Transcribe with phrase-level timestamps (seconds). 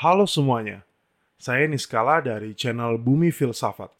[0.00, 0.80] Halo semuanya,
[1.36, 3.92] saya Niskala dari channel Bumi Filsafat.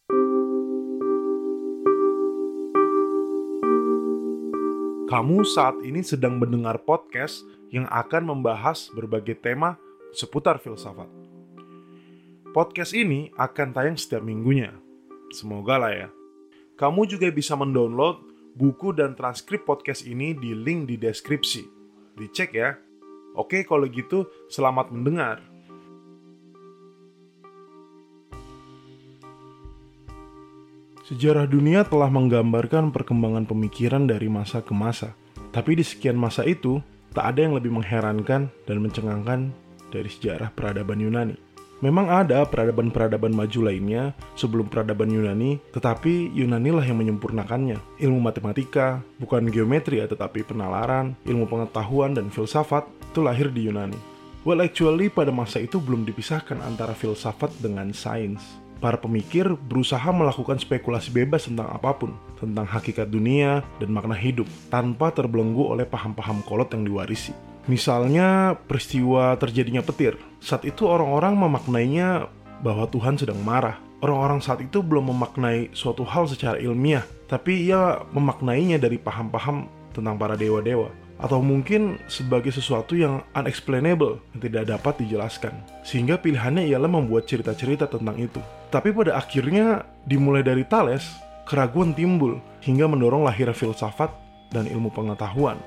[5.12, 9.76] Kamu saat ini sedang mendengar podcast yang akan membahas berbagai tema
[10.16, 11.12] seputar filsafat.
[12.56, 14.72] Podcast ini akan tayang setiap minggunya.
[15.36, 16.08] Semoga lah ya.
[16.80, 18.24] Kamu juga bisa mendownload
[18.56, 21.60] buku dan transkrip podcast ini di link di deskripsi.
[22.16, 22.72] Dicek ya.
[23.36, 25.49] Oke, kalau gitu selamat mendengar.
[31.10, 35.10] Sejarah dunia telah menggambarkan perkembangan pemikiran dari masa ke masa.
[35.50, 36.78] Tapi di sekian masa itu,
[37.10, 39.50] tak ada yang lebih mengherankan dan mencengangkan
[39.90, 41.34] dari sejarah peradaban Yunani.
[41.82, 47.98] Memang ada peradaban-peradaban maju lainnya sebelum peradaban Yunani, tetapi Yunani lah yang menyempurnakannya.
[47.98, 53.98] Ilmu matematika, bukan geometri ya, tetapi penalaran, ilmu pengetahuan, dan filsafat itu lahir di Yunani.
[54.46, 60.56] Well actually pada masa itu belum dipisahkan antara filsafat dengan sains para pemikir berusaha melakukan
[60.56, 66.40] spekulasi bebas tentang apa pun, tentang hakikat dunia dan makna hidup, tanpa terbelenggu oleh paham-paham
[66.48, 67.36] kolot yang diwarisi.
[67.68, 70.16] Misalnya, peristiwa terjadinya petir.
[70.40, 72.26] Saat itu orang-orang memaknainya
[72.64, 73.78] bahwa Tuhan sedang marah.
[74.00, 80.16] Orang-orang saat itu belum memaknai suatu hal secara ilmiah, tapi ia memaknainya dari paham-paham tentang
[80.16, 80.88] para dewa-dewa
[81.20, 85.52] atau mungkin sebagai sesuatu yang unexplainable yang tidak dapat dijelaskan.
[85.84, 88.40] Sehingga pilihannya ialah membuat cerita-cerita tentang itu.
[88.70, 91.02] Tapi pada akhirnya dimulai dari Thales,
[91.42, 94.14] keraguan timbul hingga mendorong lahirnya filsafat
[94.54, 95.58] dan ilmu pengetahuan.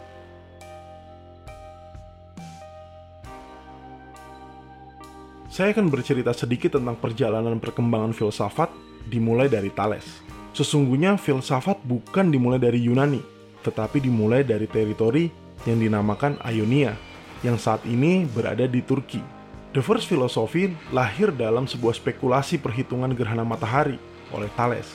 [5.52, 8.72] Saya akan bercerita sedikit tentang perjalanan perkembangan filsafat
[9.12, 10.24] dimulai dari Thales.
[10.56, 13.20] Sesungguhnya filsafat bukan dimulai dari Yunani,
[13.62, 15.28] tetapi dimulai dari teritori
[15.68, 16.96] yang dinamakan Ionia,
[17.44, 19.33] yang saat ini berada di Turki.
[19.74, 23.98] The First Philosophy lahir dalam sebuah spekulasi perhitungan gerhana matahari
[24.30, 24.86] oleh Thales,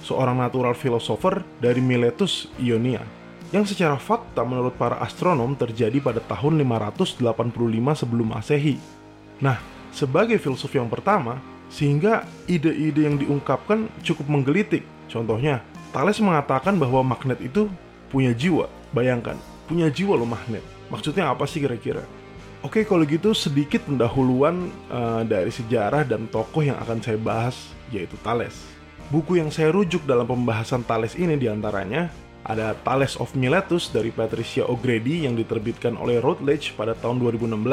[0.00, 3.04] seorang natural philosopher dari Miletus, Ionia,
[3.52, 7.20] yang secara fakta menurut para astronom terjadi pada tahun 585
[7.92, 8.80] sebelum Masehi.
[9.36, 9.60] Nah,
[9.92, 11.36] sebagai filsuf yang pertama,
[11.68, 14.80] sehingga ide-ide yang diungkapkan cukup menggelitik.
[15.12, 15.60] Contohnya,
[15.92, 17.68] Thales mengatakan bahwa magnet itu
[18.08, 18.64] punya jiwa.
[18.96, 19.36] Bayangkan,
[19.68, 20.64] punya jiwa loh magnet.
[20.88, 22.00] Maksudnya apa sih kira-kira?
[22.62, 28.14] Oke, kalau gitu sedikit pendahuluan uh, dari sejarah dan tokoh yang akan saya bahas, yaitu
[28.22, 28.54] Thales.
[29.10, 32.06] Buku yang saya rujuk dalam pembahasan Thales ini di antaranya
[32.46, 37.66] ada Thales of Miletus dari Patricia O'Grady yang diterbitkan oleh Routledge pada tahun 2016.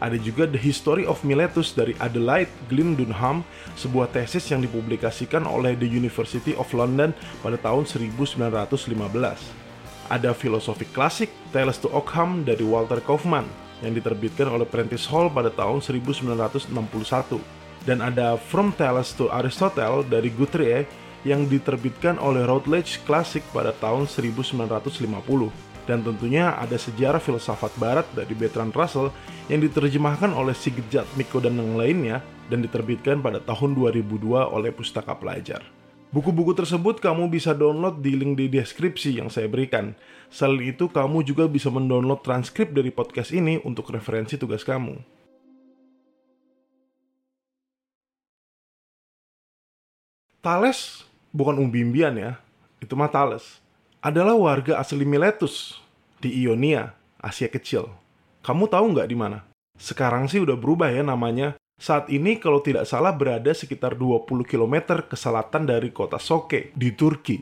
[0.00, 3.44] Ada juga The History of Miletus dari Adelaide Glyn Dunham,
[3.76, 7.12] sebuah tesis yang dipublikasikan oleh The University of London
[7.44, 9.68] pada tahun 1915
[10.08, 15.50] ada filosofi klasik Tales to Ockham dari Walter Kaufman yang diterbitkan oleh Prentice Hall pada
[15.54, 16.72] tahun 1961
[17.86, 20.84] dan ada From Tales to Aristotle dari Guthrie
[21.26, 28.36] yang diterbitkan oleh Routledge Classic pada tahun 1950 dan tentunya ada sejarah filsafat barat dari
[28.36, 29.08] Bertrand Russell
[29.48, 32.20] yang diterjemahkan oleh Sigurd Miko dan yang lainnya
[32.52, 35.77] dan diterbitkan pada tahun 2002 oleh Pustaka Pelajar.
[36.08, 39.92] Buku-buku tersebut kamu bisa download di link di deskripsi yang saya berikan.
[40.32, 44.96] Selain itu, kamu juga bisa mendownload transkrip dari podcast ini untuk referensi tugas kamu.
[50.40, 52.40] Thales bukan umbimbian ya,
[52.80, 53.60] itu mah Thales.
[54.00, 55.76] Adalah warga asli Miletus
[56.24, 57.84] di Ionia, Asia Kecil.
[58.40, 59.44] Kamu tahu nggak di mana?
[59.76, 64.98] Sekarang sih udah berubah ya namanya saat ini kalau tidak salah berada sekitar 20 km
[65.06, 67.38] ke selatan dari kota Soke di Turki.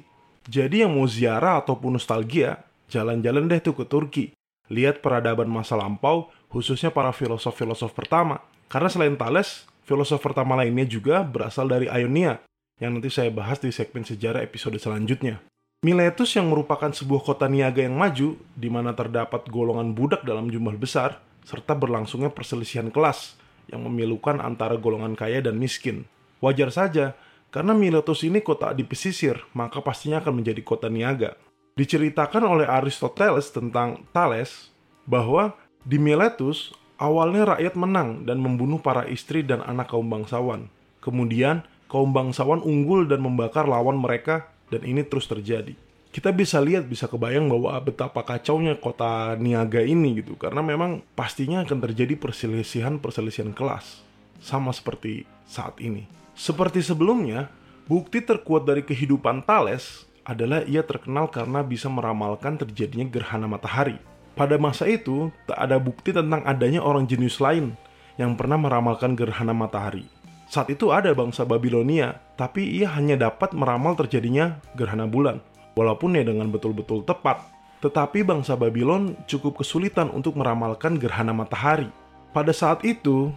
[0.46, 2.60] Jadi yang mau ziarah ataupun nostalgia,
[2.92, 4.36] jalan-jalan deh tuh ke Turki.
[4.68, 8.44] Lihat peradaban masa lampau, khususnya para filosof-filosof pertama.
[8.68, 12.44] Karena selain Thales, filosof pertama lainnya juga berasal dari Ionia,
[12.76, 15.40] yang nanti saya bahas di segmen sejarah episode selanjutnya.
[15.80, 20.74] Miletus yang merupakan sebuah kota niaga yang maju, di mana terdapat golongan budak dalam jumlah
[20.76, 23.38] besar, serta berlangsungnya perselisihan kelas,
[23.70, 26.06] yang memilukan antara golongan kaya dan miskin.
[26.42, 27.16] Wajar saja,
[27.50, 31.38] karena Miletus ini kota di pesisir, maka pastinya akan menjadi kota niaga.
[31.76, 34.72] Diceritakan oleh Aristoteles tentang Thales
[35.04, 40.72] bahwa di Miletus awalnya rakyat menang dan membunuh para istri dan anak kaum bangsawan.
[41.04, 45.76] Kemudian kaum bangsawan unggul dan membakar lawan mereka dan ini terus terjadi
[46.16, 51.60] kita bisa lihat bisa kebayang bahwa betapa kacaunya kota niaga ini gitu karena memang pastinya
[51.60, 54.00] akan terjadi perselisihan-perselisihan kelas
[54.40, 56.08] sama seperti saat ini.
[56.32, 57.52] Seperti sebelumnya,
[57.84, 64.00] bukti terkuat dari kehidupan Thales adalah ia terkenal karena bisa meramalkan terjadinya gerhana matahari.
[64.32, 67.76] Pada masa itu, tak ada bukti tentang adanya orang jenius lain
[68.16, 70.08] yang pernah meramalkan gerhana matahari.
[70.48, 75.44] Saat itu ada bangsa Babilonia, tapi ia hanya dapat meramal terjadinya gerhana bulan,
[75.76, 77.44] walaupun ya dengan betul-betul tepat.
[77.84, 81.92] Tetapi bangsa Babylon cukup kesulitan untuk meramalkan gerhana matahari.
[82.32, 83.30] Pada saat itu,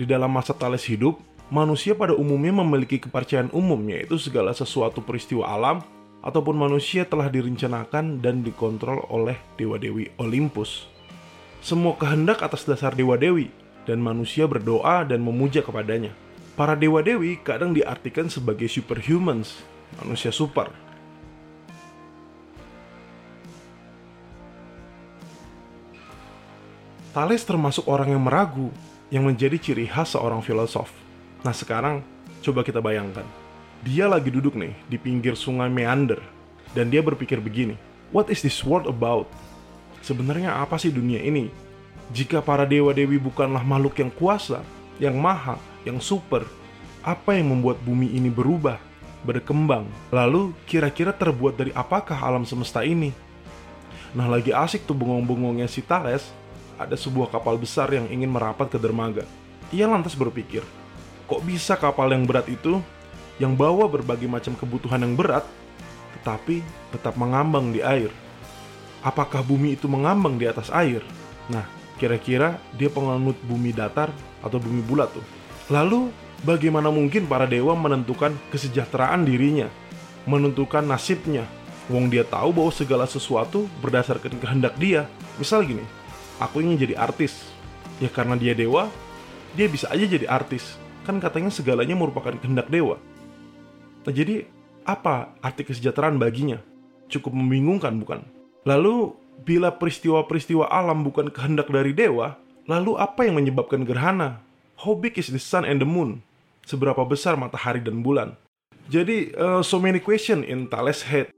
[0.00, 1.20] di dalam masa Thales hidup,
[1.52, 5.84] manusia pada umumnya memiliki kepercayaan umum yaitu segala sesuatu peristiwa alam
[6.24, 10.88] ataupun manusia telah direncanakan dan dikontrol oleh dewa-dewi Olympus.
[11.60, 13.52] Semua kehendak atas dasar dewa-dewi
[13.84, 16.10] dan manusia berdoa dan memuja kepadanya.
[16.56, 19.62] Para dewa-dewi kadang diartikan sebagai superhumans,
[20.00, 20.72] manusia super.
[27.12, 28.72] Thales termasuk orang yang meragu
[29.12, 30.88] yang menjadi ciri khas seorang filosof.
[31.44, 32.00] Nah sekarang,
[32.40, 33.28] coba kita bayangkan.
[33.84, 36.24] Dia lagi duduk nih di pinggir sungai Meander.
[36.72, 37.76] Dan dia berpikir begini,
[38.16, 39.28] What is this world about?
[40.00, 41.52] Sebenarnya apa sih dunia ini?
[42.16, 44.64] Jika para dewa-dewi bukanlah makhluk yang kuasa,
[44.96, 46.48] yang maha, yang super,
[47.04, 48.80] apa yang membuat bumi ini berubah,
[49.20, 49.84] berkembang?
[50.08, 53.12] Lalu kira-kira terbuat dari apakah alam semesta ini?
[54.16, 56.32] Nah lagi asik tuh bengong-bengongnya si Thales
[56.84, 59.22] ada sebuah kapal besar yang ingin merapat ke dermaga.
[59.72, 60.60] Ia lantas berpikir,
[61.26, 62.82] kok bisa kapal yang berat itu
[63.40, 65.42] yang bawa berbagai macam kebutuhan yang berat,
[66.20, 66.60] tetapi
[66.92, 68.12] tetap mengambang di air?
[69.02, 71.02] Apakah bumi itu mengambang di atas air?
[71.50, 71.66] Nah,
[71.98, 74.14] kira-kira dia penganut bumi datar
[74.44, 75.24] atau bumi bulat tuh.
[75.72, 76.12] Lalu,
[76.46, 79.66] bagaimana mungkin para dewa menentukan kesejahteraan dirinya,
[80.28, 81.48] menentukan nasibnya?
[81.90, 85.10] Wong dia tahu bahwa segala sesuatu berdasarkan kehendak dia.
[85.34, 85.82] Misal gini,
[86.42, 87.46] aku ingin jadi artis.
[88.02, 88.90] Ya karena dia dewa,
[89.54, 90.74] dia bisa aja jadi artis.
[91.06, 92.98] Kan katanya segalanya merupakan kehendak dewa.
[94.02, 94.50] Nah jadi,
[94.82, 96.58] apa arti kesejahteraan baginya?
[97.06, 98.26] Cukup membingungkan bukan?
[98.66, 99.14] Lalu,
[99.46, 104.42] bila peristiwa-peristiwa alam bukan kehendak dari dewa, lalu apa yang menyebabkan gerhana?
[104.82, 106.22] How big is the sun and the moon?
[106.66, 108.34] Seberapa besar matahari dan bulan?
[108.90, 111.30] Jadi, uh, so many question in Thales' head.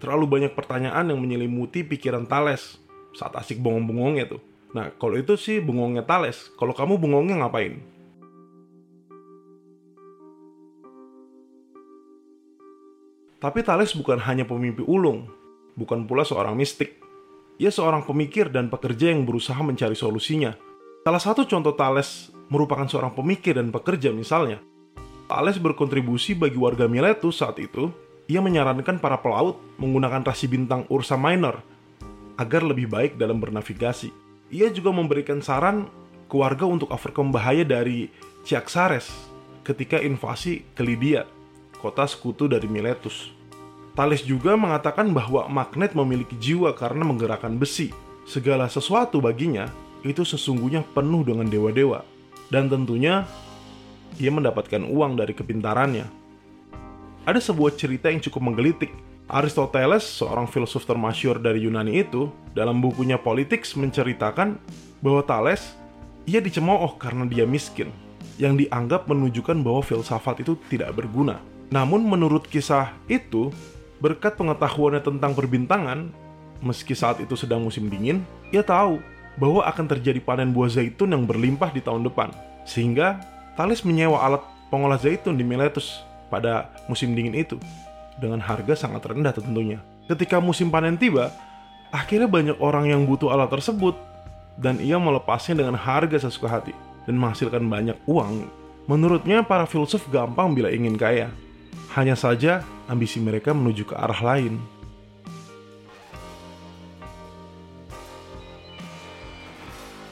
[0.00, 2.76] Terlalu banyak pertanyaan yang menyelimuti pikiran Thales
[3.18, 4.42] saat asik bengong-bengongnya tuh.
[4.70, 6.54] Nah, kalau itu sih bengongnya Thales.
[6.54, 7.82] Kalau kamu bengongnya ngapain?
[13.38, 15.30] Tapi Thales bukan hanya pemimpi ulung,
[15.78, 16.98] bukan pula seorang mistik.
[17.58, 20.54] Ia seorang pemikir dan pekerja yang berusaha mencari solusinya.
[21.02, 24.62] Salah satu contoh Thales merupakan seorang pemikir dan pekerja misalnya.
[25.30, 27.90] Thales berkontribusi bagi warga Miletus saat itu.
[28.28, 31.77] Ia menyarankan para pelaut menggunakan rasi bintang Ursa Minor
[32.38, 34.14] agar lebih baik dalam bernavigasi.
[34.48, 35.90] Ia juga memberikan saran
[36.30, 38.08] ke warga untuk overcome bahaya dari
[38.46, 39.10] Ciaxares
[39.66, 41.28] ketika invasi ke Lydia,
[41.82, 43.34] kota sekutu dari Miletus.
[43.92, 47.90] Thales juga mengatakan bahwa magnet memiliki jiwa karena menggerakkan besi.
[48.24, 49.66] Segala sesuatu baginya
[50.06, 52.06] itu sesungguhnya penuh dengan dewa-dewa.
[52.48, 53.26] Dan tentunya
[54.16, 56.06] ia mendapatkan uang dari kepintarannya.
[57.26, 58.88] Ada sebuah cerita yang cukup menggelitik
[59.28, 64.56] Aristoteles, seorang filsuf termasyur dari Yunani itu, dalam bukunya Politics menceritakan
[65.04, 65.76] bahwa Thales
[66.24, 67.92] ia dicemooh karena dia miskin,
[68.40, 71.44] yang dianggap menunjukkan bahwa filsafat itu tidak berguna.
[71.68, 73.52] Namun menurut kisah itu,
[74.00, 76.08] berkat pengetahuannya tentang perbintangan,
[76.64, 78.96] meski saat itu sedang musim dingin, ia tahu
[79.36, 82.32] bahwa akan terjadi panen buah zaitun yang berlimpah di tahun depan.
[82.64, 83.20] Sehingga
[83.60, 84.40] Thales menyewa alat
[84.72, 86.00] pengolah zaitun di Miletus
[86.32, 87.60] pada musim dingin itu
[88.18, 89.78] dengan harga sangat rendah tentunya.
[90.10, 91.30] Ketika musim panen tiba,
[91.94, 93.94] akhirnya banyak orang yang butuh alat tersebut
[94.58, 96.74] dan ia melepasnya dengan harga sesuka hati
[97.06, 98.50] dan menghasilkan banyak uang.
[98.90, 101.30] Menurutnya para filsuf gampang bila ingin kaya.
[101.96, 104.60] Hanya saja ambisi mereka menuju ke arah lain.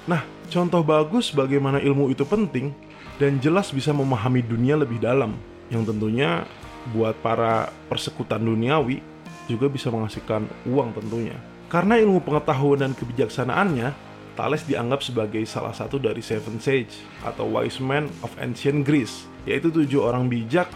[0.07, 2.71] Nah, contoh bagus bagaimana ilmu itu penting
[3.19, 5.35] dan jelas bisa memahami dunia lebih dalam,
[5.73, 6.47] yang tentunya
[6.95, 9.03] buat para persekutan duniawi
[9.47, 11.39] juga bisa menghasilkan uang tentunya.
[11.67, 16.93] Karena ilmu pengetahuan dan kebijaksanaannya, Thales dianggap sebagai salah satu dari Seven Sage
[17.25, 20.69] atau Wise Men of Ancient Greece, yaitu tujuh orang bijak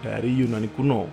[0.00, 1.10] dari Yunani kuno.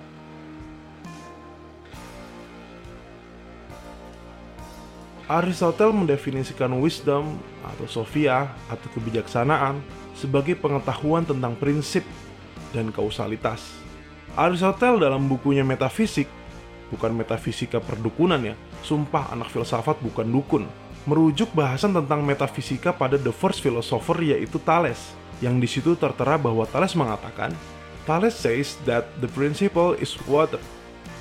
[5.25, 9.81] Aristotle mendefinisikan wisdom atau sophia atau kebijaksanaan
[10.13, 12.05] sebagai pengetahuan tentang prinsip
[12.69, 13.84] dan kausalitas
[14.35, 16.27] Aristotle dalam bukunya Metafisik,
[16.91, 20.63] bukan metafisika perdukunan ya, sumpah anak filsafat bukan dukun,
[21.07, 26.67] merujuk bahasan tentang metafisika pada the first philosopher yaitu Thales, yang di situ tertera bahwa
[26.67, 27.55] Thales mengatakan,
[28.05, 30.61] Thales says that the principle is water.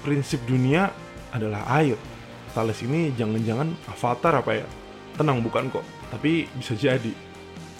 [0.05, 0.93] Prinsip dunia
[1.33, 1.97] adalah air.
[2.53, 4.67] Thales ini jangan-jangan avatar apa ya?
[5.17, 7.15] Tenang bukan kok, tapi bisa jadi.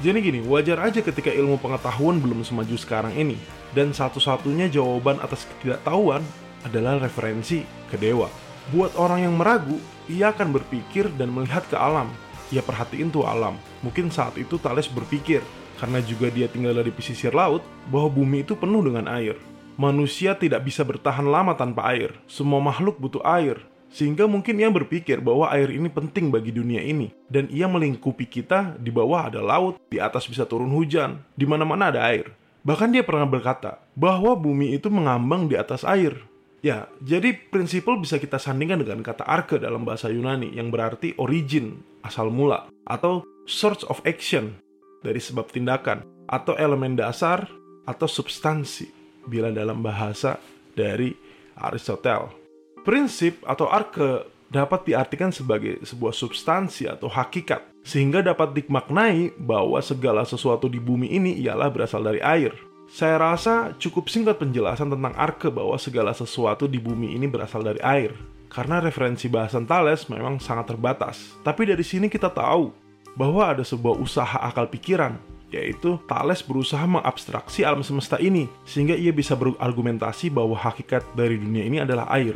[0.03, 3.39] Jadi gini, wajar aja ketika ilmu pengetahuan belum semaju sekarang ini,
[3.79, 6.19] dan satu-satunya jawaban atas ketidaktahuan
[6.67, 8.27] adalah referensi ke dewa.
[8.75, 9.79] Buat orang yang meragu,
[10.11, 12.11] ia akan berpikir dan melihat ke alam.
[12.51, 13.55] Ia perhatiin tuh alam.
[13.87, 15.45] Mungkin saat itu Thales berpikir,
[15.79, 19.39] karena juga dia tinggal di pesisir laut, bahwa bumi itu penuh dengan air.
[19.75, 22.15] Manusia tidak bisa bertahan lama tanpa air.
[22.31, 23.59] Semua makhluk butuh air.
[23.95, 27.15] Sehingga mungkin ia berpikir bahwa air ini penting bagi dunia ini.
[27.31, 31.95] Dan ia melingkupi kita, di bawah ada laut, di atas bisa turun hujan, di mana-mana
[31.95, 32.35] ada air.
[32.67, 36.19] Bahkan dia pernah berkata bahwa bumi itu mengambang di atas air.
[36.65, 41.85] Ya, jadi prinsipal bisa kita sandingkan dengan kata arke dalam bahasa Yunani yang berarti origin,
[42.01, 44.57] asal mula, atau source of action,
[45.05, 47.47] dari sebab tindakan, atau elemen dasar,
[47.85, 48.89] atau substansi,
[49.29, 50.41] bila dalam bahasa
[50.73, 51.13] dari
[51.61, 52.44] Aristotle.
[52.85, 60.23] Prinsip atau arke dapat diartikan sebagai sebuah substansi atau hakikat, sehingga dapat dimaknai bahwa segala
[60.23, 62.53] sesuatu di bumi ini ialah berasal dari air.
[62.85, 67.81] Saya rasa cukup singkat penjelasan tentang arke bahwa segala sesuatu di bumi ini berasal dari
[67.81, 68.13] air,
[68.53, 71.35] karena referensi bahasan Thales memang sangat terbatas.
[71.41, 72.71] Tapi dari sini kita tahu
[73.17, 75.17] bahwa ada sebuah usaha akal pikiran
[75.55, 81.63] yaitu Thales berusaha mengabstraksi alam semesta ini sehingga ia bisa berargumentasi bahwa hakikat dari dunia
[81.63, 82.35] ini adalah air.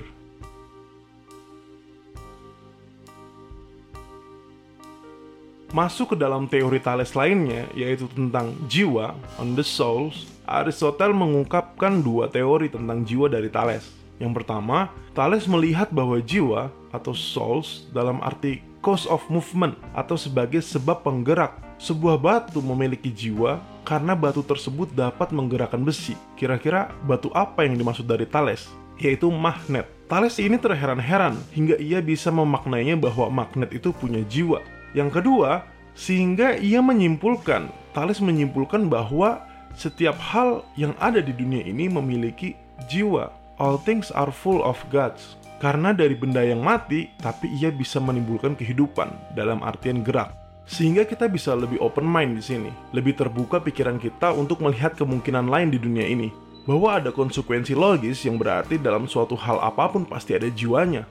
[5.79, 12.27] Masuk ke dalam teori Thales lainnya, yaitu tentang jiwa, on the souls, Aristotle mengungkapkan dua
[12.27, 13.87] teori tentang jiwa dari Thales.
[14.19, 20.59] Yang pertama, Thales melihat bahwa jiwa atau souls dalam arti cause of movement atau sebagai
[20.67, 21.55] sebab penggerak.
[21.79, 26.19] Sebuah batu memiliki jiwa karena batu tersebut dapat menggerakkan besi.
[26.35, 28.67] Kira-kira batu apa yang dimaksud dari Thales?
[28.99, 29.87] Yaitu magnet.
[30.11, 34.59] Thales ini terheran-heran hingga ia bisa memaknainya bahwa magnet itu punya jiwa.
[34.99, 35.63] Yang kedua,
[35.95, 39.47] sehingga ia menyimpulkan, Thales menyimpulkan bahwa
[39.79, 42.59] setiap hal yang ada di dunia ini memiliki
[42.91, 43.31] jiwa.
[43.63, 45.39] All things are full of gods.
[45.63, 50.35] Karena dari benda yang mati, tapi ia bisa menimbulkan kehidupan dalam artian gerak.
[50.67, 55.51] Sehingga kita bisa lebih open mind di sini, lebih terbuka pikiran kita untuk melihat kemungkinan
[55.51, 56.31] lain di dunia ini.
[56.67, 61.07] Bahwa ada konsekuensi logis yang berarti dalam suatu hal apa pun pasti ada jiwanya.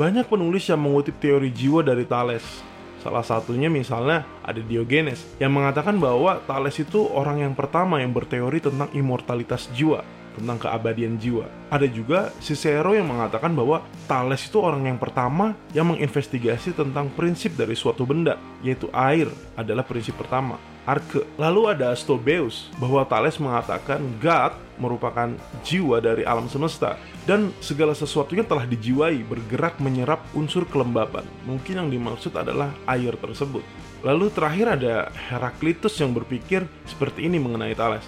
[0.00, 2.64] Banyak penulis yang mengutip teori jiwa dari Thales.
[3.04, 8.64] Salah satunya misalnya ada Diogenes yang mengatakan bahwa Thales itu orang yang pertama yang berteori
[8.64, 10.00] tentang immortalitas jiwa,
[10.40, 11.44] tentang keabadian jiwa.
[11.68, 17.52] Ada juga Cicero yang mengatakan bahwa Thales itu orang yang pertama yang menginvestigasi tentang prinsip
[17.60, 20.56] dari suatu benda, yaitu air adalah prinsip pertama
[20.90, 21.22] arke.
[21.38, 25.30] Lalu ada Stobeus bahwa Thales mengatakan God merupakan
[25.62, 31.22] jiwa dari alam semesta dan segala sesuatunya telah dijiwai bergerak menyerap unsur kelembapan.
[31.46, 33.62] Mungkin yang dimaksud adalah air tersebut.
[34.02, 34.94] Lalu terakhir ada
[35.30, 38.04] Heraklitus yang berpikir seperti ini mengenai Thales.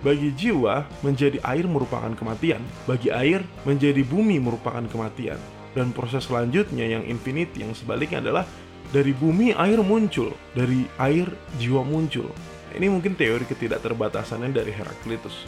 [0.00, 2.60] Bagi jiwa, menjadi air merupakan kematian.
[2.88, 5.36] Bagi air, menjadi bumi merupakan kematian.
[5.76, 8.44] Dan proses selanjutnya yang infinity yang sebaliknya adalah
[8.88, 11.28] dari bumi air muncul, dari air
[11.60, 12.32] jiwa muncul.
[12.72, 15.44] Ini mungkin teori ketidakterbatasannya dari Heraklitus.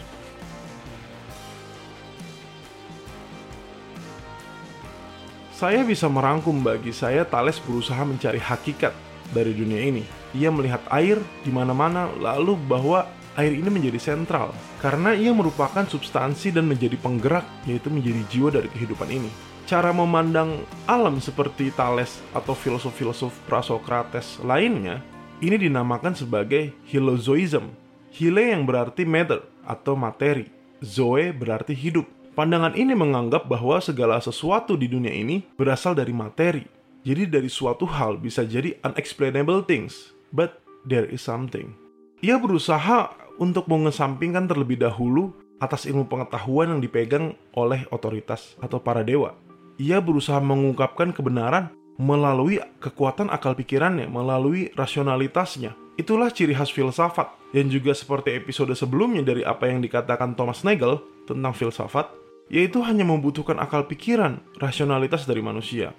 [5.57, 8.91] Saya bisa merangkum bagi saya Thales berusaha mencari hakikat
[9.31, 10.03] dari dunia ini.
[10.35, 13.07] Ia melihat air di mana-mana lalu bahwa
[13.39, 18.69] air ini menjadi sentral karena ia merupakan substansi dan menjadi penggerak yaitu menjadi jiwa dari
[18.73, 19.31] kehidupan ini
[19.67, 25.01] cara memandang alam seperti Thales atau filosof-filosof prasokrates lainnya
[25.43, 27.75] ini dinamakan sebagai Hilozoism.
[28.15, 30.47] Hile yang berarti matter atau materi,
[30.79, 32.07] zoe berarti hidup.
[32.39, 36.63] Pandangan ini menganggap bahwa segala sesuatu di dunia ini berasal dari materi.
[37.03, 41.75] Jadi dari suatu hal bisa jadi unexplainable things, but there is something.
[42.23, 49.07] Ia berusaha untuk mengesampingkan terlebih dahulu atas ilmu pengetahuan yang dipegang oleh otoritas atau para
[49.07, 49.39] dewa
[49.81, 55.77] ia berusaha mengungkapkan kebenaran melalui kekuatan akal pikirannya, melalui rasionalitasnya.
[55.99, 61.05] Itulah ciri khas filsafat, dan juga seperti episode sebelumnya dari apa yang dikatakan Thomas Nagel
[61.29, 62.09] tentang filsafat,
[62.49, 65.93] yaitu hanya membutuhkan akal pikiran, rasionalitas dari manusia.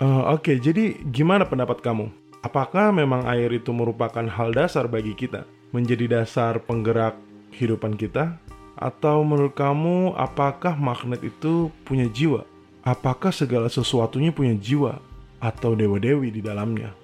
[0.00, 2.08] Uh, Oke, okay, jadi gimana pendapat kamu?
[2.40, 5.44] Apakah memang air itu merupakan hal dasar bagi kita,
[5.76, 7.20] menjadi dasar penggerak
[7.52, 8.40] kehidupan kita?
[8.72, 12.48] Atau menurut kamu, apakah magnet itu punya jiwa?
[12.86, 15.02] apakah segala sesuatunya punya jiwa
[15.42, 16.94] atau dewa-dewi di dalamnya?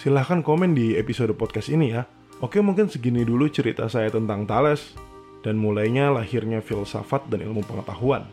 [0.00, 2.08] Silahkan komen di episode podcast ini ya.
[2.40, 4.96] Oke mungkin segini dulu cerita saya tentang Thales
[5.44, 8.24] dan mulainya lahirnya filsafat dan ilmu pengetahuan.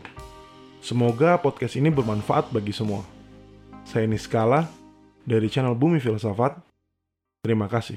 [0.79, 3.03] Semoga podcast ini bermanfaat bagi semua.
[3.83, 4.67] Saya Niskala
[5.27, 6.55] dari channel Bumi Filsafat.
[7.43, 7.95] Terima kasih.